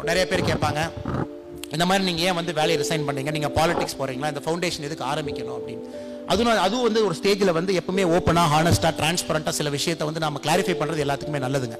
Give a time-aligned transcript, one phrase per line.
[0.00, 0.80] நிறைய பேர் கேட்பாங்க.
[1.74, 5.56] இந்த மாதிரி நீங்கள் ஏன் வந்து வேலையை ரிசைன் பண்ணீங்க நீங்கள் பாலிடிக்ஸ் போகிறீங்களா இந்த ஃபவுண்டேஷன் எதுக்கு ஆரம்பிக்கணும்
[5.58, 5.84] அப்படின்னு.
[6.32, 10.74] அதுவும் அதுவும் வந்து ஒரு ஸ்டேஜில் வந்து எப்பவுமே ஓப்பனாக ஹானஸ்ட்டாக டிரான்ஸ்பரண்ட்டாக சில விஷயத்தை வந்து நம்ம கிளாரிஃபை
[10.80, 11.78] பண்ணுறது எல்லாத்துக்குமே நல்லதுங்க.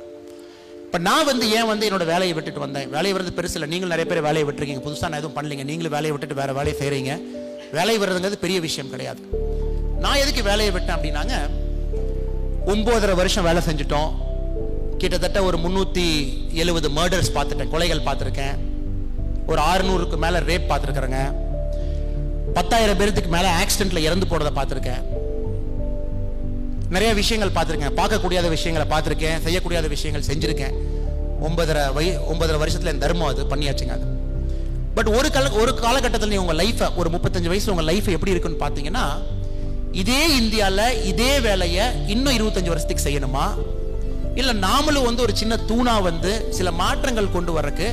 [0.86, 2.88] இப்போ நான் வந்து ஏன் வந்து என்னோட வேலையை விட்டுட்டு வந்தேன்?
[2.96, 3.68] வேலையை வர்றது பெருசு இல்லை.
[3.72, 4.82] நீங்களும் நிறைய பேர் வேலையை விட்டுருக்கீங்க.
[4.86, 5.64] புதுசாக நான் எதுவும் பண்ணலீங்க.
[5.70, 7.12] நீங்களும் வேலையை விட்டுட்டு வேறு வேலையை செய்கிறீங்க
[7.78, 9.22] வேலையை வர்றதுங்கிறது பெரிய விஷயம் கிடையாது.
[10.04, 11.36] நான் எதுக்கு வேலையை விட்டேன் அப்படின்னாங்க
[12.72, 14.10] ஒம்போதரை வருஷம் வேலை செஞ்சுட்டோம்.
[15.02, 16.04] கிட்டத்தட்ட ஒரு முந்நூற்றி
[16.62, 18.56] எழுபது மர்டர்ஸ் பார்த்துட்டேன் கொலைகள் பார்த்துருக்கேன்.
[19.46, 21.20] ஒரு ஆறுநூறுக்கு மேலே ரேப் பார்த்துருக்குறேங்க.
[22.56, 25.02] பத்தாயிரம் பேர்த்துக்கு மேலே ஆக்சிடெண்ட்டில் இறந்து போனதை பார்த்துருக்கேன்.
[26.94, 27.96] நிறைய விஷயங்கள் பார்த்துருக்கேன்.
[28.00, 30.74] பார்க்கக்கூடியாத விஷயங்களை பார்த்துருக்கேன் செய்யக்கூடியாத விஷயங்கள் செஞ்சுருக்கேன்.
[31.46, 34.08] ஒன்பதரை வய ஒன்பதரை வருஷத்தில் என் தர்மம் அது பண்ணியாச்சுங்க அது.
[34.96, 38.64] பட் ஒரு கால ஒரு காலகட்டத்தில் நீ உங்கள் லைஃப்பை ஒரு முப்பத்தஞ்சு வயசு உங்கள் லைஃப் எப்படி இருக்குன்னு
[38.64, 39.06] பார்த்தீங்கன்னா
[40.02, 43.46] இதே இந்தியாவில் இதே வேலையை இன்னும் இருபத்தஞ்சு வருஷத்துக்கு செய்யணுமா?
[44.34, 47.90] இல்லை நாமளும் வந்து ஒரு சின்ன தூணா வந்து சில மாற்றங்கள் கொண்டு வரக்கு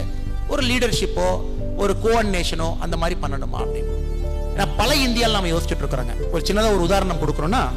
[0.48, 1.42] ஒரு லீடர்ஷிப்போ
[1.78, 3.98] ஒரு கோஆர்டினேஷனோ அந்த மாதிரி பண்ணணுமா அப்படின்னு.
[4.58, 6.32] ஏன்னா பல இந்தியாவில் நம்ம யோசிச்சுட்டு இருக்கிறோங்க.
[6.32, 7.70] ஒரு சின்னதாக ஒரு உதாரணம் கொடுக்குறோன்னா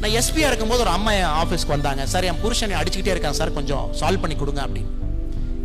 [0.00, 2.06] நான் எஸ்பியா இருக்கும்போது ஒரு அம்மா என் ஆஃபீஸ்க்கு வந்தாங்க.
[2.06, 4.84] சார் என் புருஷனை அடிச்சுக்கிட்டே இருக்கான் சார் கொஞ்சம் சால்வ் பண்ணி கொடுங்க அப்படின்னு.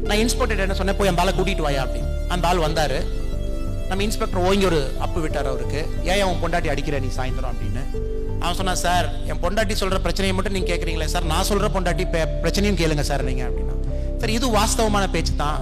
[0.04, 2.28] நான் இன்ஸ்பெக்டர் என்ன சொன்னேன் போய் அந்த ஆளை கூட்டிட்டு வாயா அப்படின்னு.
[2.28, 3.06] அந்த ஆள் வந்தாரு.
[3.88, 5.90] நம்ம இன்ஸ்பெக்டர் ஓங்கி ஒரு அப்பு விட்டார் அவருக்கு.
[6.04, 7.52] ஏன் அவன் பொண்டாட்டி அடிக்கிற நீ சாயந்தரம்?
[7.52, 8.20] அப்படின்னு.
[8.44, 12.06] அவன் சொன்னான் சார் என் பொண்டாட்டி சொல்கிற பிரச்சனையை மட்டும் நீங்கள் கேட்குறீங்களே சார் நான் சொல்கிற பொண்டாட்டி
[12.44, 13.76] பிரச்சனையும் கேளுங்க சார் நீங்கள் அப்படின்னா.
[14.22, 15.62] சார் இது வாஸ்தவமான பேச்சு தான்.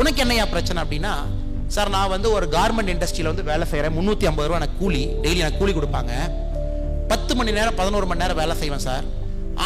[0.00, 1.14] உனக்கு என்னையா பிரச்சனை அப்படின்னா
[1.74, 5.40] சார் நான் வந்து ஒரு கார்மெண்ட் இண்டஸ்ட்ரியில் வந்து வேலை செய்கிறேன் முந்நூற்றி ஐம்பது ரூபா எனக்கு கூலி டெய்லி
[5.44, 6.12] எனக்கு கூலி கொடுப்பாங்க.
[7.12, 9.06] பத்து மணி நேரம் பதினோரு மணி நேரம் வேலை செய்வேன் சார்.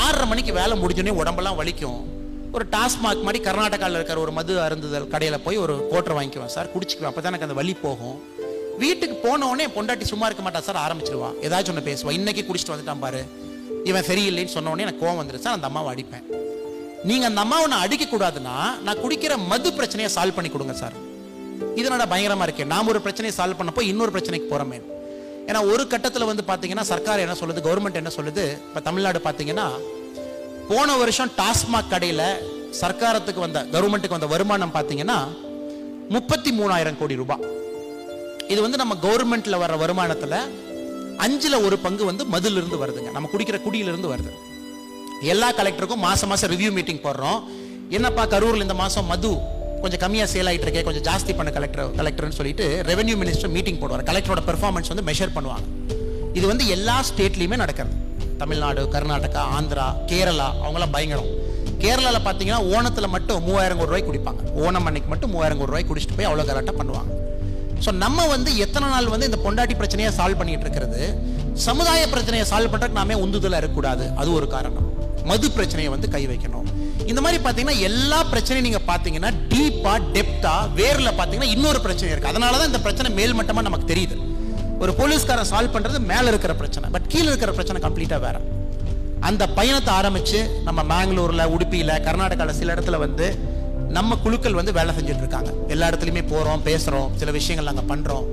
[0.04, 2.00] ஆறரை மணிக்கு வேலை முடிஞ்சோடனே உடம்பெல்லாம் வலிக்கும்.
[2.56, 6.70] ஒரு டாஸ்மாக் மாதிரி கர்நாடகாவில் இருக்கிற ஒரு மது அருந்துதல் கடையில் போய் ஒரு கோட்டர் வாங்கிக்குவேன் சார்.
[6.74, 7.10] குடிச்சிக்குவேன்.
[7.10, 8.16] அப்போ தான் எனக்கு அந்த வலி போகும்.
[8.82, 10.60] வீட்டுக்கு போன பொண்டாட்டி சும்மா இருக்க மாட்டா.
[10.68, 13.20] சார் ஆரம்பிச்சிருவான் ஏதாச்சும் ஒன்று பேசுவான் இன்னைக்கு குடிச்சிட்டு வந்துட்டான் பாரு.
[13.90, 16.24] இவன் சரியில்லைன்னு சொன்னோடனே எனக்கு கோவம் வந்துருச்சு சார் அந்த அம்மாவை அடிப்பேன்.
[17.08, 18.54] நீங்கள் அந்த அம்மாவை நான் அடிக்கக்கூடாதுன்னா
[18.86, 20.96] நான் குடிக்கிற மது பிரச்சனையை சால்வ் பண்ணி கொடுங்க சார்.
[21.80, 24.78] இதனோட பயங்கரமாக இருக்கேன் நாம் ஒரு பிரச்சனையை சால்வ் பண்ணப்போ இன்னொரு பிரச்சனைக்கு போகிறோமே
[25.50, 28.44] ஏன்னா ஒரு கட்டத்தில் வந்து பார்த்தீங்கன்னா சர்க்கார் என்ன சொல்லுது கவர்மெண்ட் என்ன சொல்லுது?
[28.68, 29.66] இப்போ தமிழ்நாடு பார்த்தீங்கன்னா
[30.70, 32.26] போன வருஷம் டாஸ்மாக் கடையில்
[32.80, 35.18] சர்க்காரத்துக்கு வந்த கவர்மெண்ட்டுக்கு வந்த வருமானம் பார்த்தீங்கன்னா
[36.16, 37.44] முப்பத்தி மூணாயிரம் கோடி ரூபாய்.
[38.52, 40.36] இது வந்து நம்ம கவர்மெண்ட்ல வர வருமானத்துல
[41.24, 43.10] அஞ்சுல ஒரு பங்கு வந்து மதுல இருந்து வருதுங்க.
[43.16, 44.32] நம்ம குடிக்கிற குடியில இருந்து வருது.
[45.32, 47.40] எல்லா கலெக்டருக்கும் மாசம் மாசம் ரிவ்யூ மீட்டிங் போடுறோம்.
[47.96, 49.30] என்னப்பா கரூர்ல இந்த மாசம் மது
[49.82, 54.04] கொஞ்சம் கம்மியா சேல் ஆயிட்டு இருக்கே கொஞ்சம் ஜாஸ்தி பண்ண கலெக்டர் கலெக்டர்னு சொல்லிட்டு ரெவென்யூ மினிஸ்டர் மீட்டிங் போடுவார்.
[54.10, 55.66] கலெக்டரோட பெர்ஃபார்மன்ஸ் வந்து மெஷர் பண்ணுவாங்க.
[56.38, 57.96] இது வந்து எல்லா ஸ்டேட்லயுமே நடக்கிறது.
[58.42, 61.30] தமிழ்நாடு கர்நாடகா ஆந்திரா கேரளா அவங்களாம் பயங்கரம்.
[61.84, 64.42] கேரளாவில் பார்த்தீங்கன்னா ஓணத்தில் மட்டும் மூவாயிரம் கோடி ரூபாய் குடிப்பாங்க.
[64.64, 67.12] ஓணம் அன்னைக்கு மட்டும் மூவாயிரம் கோடி ரூபாய் குடிச்சிட்டு போய் அவ்வளோ கரெக்டாக பண்ணுவாங்க.
[67.84, 71.02] ஸோ நம்ம வந்து எத்தனை நாள் வந்து இந்த பொண்டாட்டி பிரச்சனையை சால்வ் பண்ணிட்டு இருக்கிறது?
[71.66, 74.04] சமுதாய பிரச்சனையை சால்வ் பண்ணுறதுக்கு நாமே உந்துதலாக இருக்கக்கூடாது.
[74.20, 74.86] அது ஒரு காரணம்.
[75.30, 76.66] மது பிரச்சனையை வந்து கை வைக்கணும்.
[77.10, 82.58] இந்த மாதிரி பார்த்தீங்கன்னா எல்லா பிரச்சனையும் நீங்கள் பார்த்தீங்கன்னா டீப்பாக டெப்த்தாக வேரில் பார்த்தீங்கன்னா இன்னொரு பிரச்சனை இருக்குது அதனால
[82.60, 84.16] தான் இந்த பிரச்சனை மேல்மட்டமாக நமக்கு தெரியுது.
[84.82, 86.88] ஒரு போலீஸ்காரன் சால்வ் பண்ணுறது மேலே இருக்கிற பிரச்சனை.
[86.96, 88.40] பட் கீழே இருக்கிற பிரச்சனை கம்ப்ளீட்டாக வேறு.
[89.28, 93.28] அந்த பயணத்தை ஆரம்பித்து நம்ம மேங்களூரில் உடுப்பியில் கர்நாடகாவில் சில இடத்துல வந்து
[93.96, 98.26] நம்ம குழுக்கள் வந்து வேலை செஞ்சுட்டு இருக்காங்க எல்லா இடத்துலையுமே போறோம் பேசுறோம் சில விஷயங்கள் நாங்க பண்றோம்.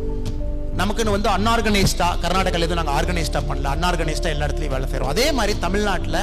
[0.79, 3.69] நமக்குன்னு வந்து அன்ஆர்கனைஸ்டா கர்நாடகாவில் எதுவும் நாங்கள் ஆர்கனைஸ்டா பண்ணல.
[3.75, 6.19] அன்ஆர்கனைஸ்டா எல்லா இடத்துலயும் வேலை செய்யறோம் அதே மாதிரி தமிழ்நாட்டில்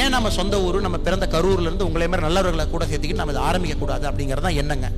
[0.00, 3.44] ஏன் நம்ம சொந்த ஊர் நம்ம பிறந்த கரூர்ல இருந்து உங்களை மாதிரி நல்லவர்களை கூட சேர்த்துக்கிட்டு நம்ம இதை
[3.50, 4.88] ஆரம்பிக்க கூடாது அப்படிங்கிறது தான் என்னங்க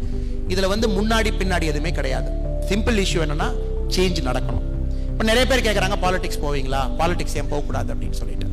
[0.53, 2.31] இதுல வந்து முன்னாடி பின்னாடி எதுவுமே கிடையாது.
[2.71, 3.49] சிம்பிள் இஷ்யூ என்னன்னா
[3.97, 4.67] சேஞ்ச் நடக்கணும்.
[5.13, 6.81] இப்போ நிறைய பேர் கேட்குறாங்க பாலிடிக்ஸ் போவீங்களா?
[7.01, 7.95] பாலிடிக்ஸ் ஏன் போகக்கூடாது?
[7.95, 8.47] அப்படின்னு சொல்லிட்டு.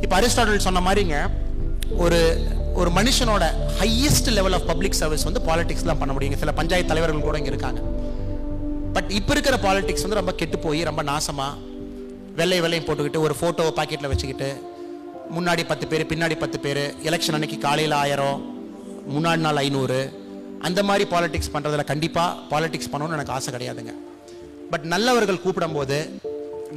[0.00, 1.16] இப்போ அரிஸ்டாட்டல் சொன்ன மாதிரிங்க
[2.04, 2.18] ஒரு
[2.78, 3.44] ஒரு மனுஷனோட
[3.78, 7.50] highest level of public service வந்து பாலிடிக்ஸ் தான் பண்ண முடியுங்க சில பஞ்சாயத்து தலைவர்கள் கூட இங்கே
[7.52, 7.80] இருக்காங்க.
[8.94, 11.58] பட் இப்போ இருக்கிற பாலிடிக்ஸ் வந்து ரொம்ப கெட்டு போய் ரொம்ப நாசமாக
[12.38, 14.48] வெள்ளை வெள்ளையும் போட்டுக்கிட்டு ஒரு ஃபோட்டோவை பாக்கெட்டில் வச்சுக்கிட்டு
[15.36, 18.38] முன்னாடி பத்து பேர் பின்னாடி பத்து பேர் எலெக்ஷன் அன்னைக்கு காலையில் ஆயிரம்
[19.14, 20.00] முன்னாடி நாள் ஐநூறு.
[20.68, 23.94] அந்த மாதிரி பாலிடிக்ஸ் பண்ணுறதுல கண்டிப்பாக பாலிடிக்ஸ் பண்ணணும்னு எனக்கு ஆசை கிடையாதுங்க.
[24.72, 25.98] பட் நல்லவர்கள் கூப்பிடும்போது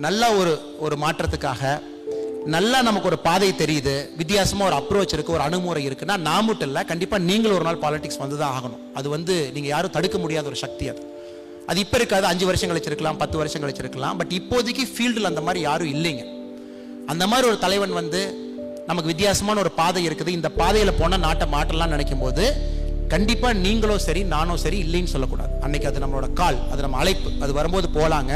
[0.06, 0.53] நல்ல ஒரு
[0.86, 1.74] ஒரு மாற்றத்துக்காக
[2.52, 6.81] நல்லா நமக்கு ஒரு பாதை தெரியுது வித்தியாசமாக ஒரு அப்ரோச் இருக்குது ஒரு அணுகுமுறை இருக்குன்னா நான் மட்டும் இல்லை
[6.90, 8.81] கண்டிப்பாக நீங்களும் ஒரு நாள் பாலிடிக்ஸ் வந்து தான் ஆகணும்.
[9.00, 11.02] அது வந்து நீங்கள் யாரும் தடுக்க முடியாத ஒரு சக்தி அது.
[11.70, 15.91] அது இப்போ இருக்காது அஞ்சு வருஷம் கழிச்சிருக்கலாம் பத்து வருஷம் கழிச்சிருக்கலாம் பட் இப்போதைக்கு ஃபீல்டில் அந்த மாதிரி யாரும்
[15.96, 16.26] இல்லைங்க.
[17.14, 18.22] அந்த மாதிரி ஒரு தலைவன் வந்து
[18.90, 20.32] நமக்கு வித்தியாசமான ஒரு பாதை இருக்குது.
[20.40, 22.46] இந்த பாதையில் போனால் நாட்டை மாற்றலாம்னு நினைக்கும் போது
[23.16, 25.53] கண்டிப்பாக நீங்களும் சரி நானும் சரி இல்லைன்னு சொல்லக்கூடாது.
[25.66, 27.32] அன்னைக்கு அது நம்மளோட கால் அது நம்ம அழைப்பு.
[27.46, 28.34] அது வரும்போது போகலாங்க